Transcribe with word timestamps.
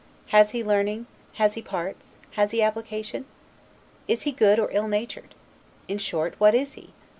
Has 0.29 0.49
he 0.49 0.63
learning, 0.63 1.05
has 1.33 1.53
he 1.53 1.61
parts, 1.61 2.15
has 2.31 2.49
he 2.49 2.63
application? 2.63 3.25
Is 4.07 4.23
he 4.23 4.31
good 4.31 4.57
or 4.57 4.69
ill 4.71 4.87
natured? 4.87 5.35
In 5.87 5.99
short, 5.99 6.33
What 6.39 6.55
is 6.55 6.73
he? 6.73 6.93